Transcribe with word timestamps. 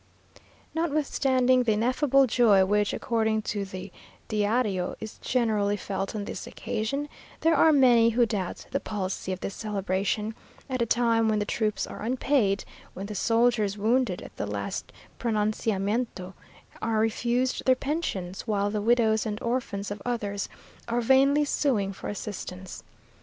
Notwithstanding 0.73 1.61
the 1.61 1.73
ineffable 1.73 2.25
joy 2.25 2.65
which, 2.65 2.91
according 2.91 3.43
to 3.43 3.63
the 3.65 3.91
Díario, 4.29 4.95
is 4.99 5.19
generally 5.19 5.77
felt 5.77 6.15
on 6.15 6.25
this 6.25 6.47
occasion, 6.47 7.07
there 7.41 7.53
are 7.55 7.71
many 7.71 8.09
who 8.09 8.25
doubt 8.25 8.65
the 8.71 8.79
policy 8.79 9.31
of 9.31 9.41
this 9.41 9.53
celebration, 9.53 10.33
at 10.67 10.81
a 10.81 10.87
time 10.87 11.27
when 11.29 11.37
the 11.37 11.45
troops 11.45 11.85
are 11.85 12.01
unpaid 12.01 12.65
when 12.95 13.05
the 13.05 13.13
soldiers, 13.13 13.77
wounded 13.77 14.23
at 14.23 14.35
the 14.37 14.47
last 14.47 14.91
pronunciamiento, 15.19 16.33
are 16.81 16.97
refused 16.99 17.63
their 17.65 17.75
pensions, 17.75 18.47
while 18.47 18.71
the 18.71 18.81
widows 18.81 19.27
and 19.27 19.39
orphans 19.43 19.91
of 19.91 20.01
others 20.03 20.49
are 20.87 21.01
vainly 21.01 21.45
suing 21.45 21.93
for 21.93 22.07
assistance. 22.09 22.83